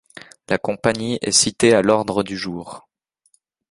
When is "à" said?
1.75-1.83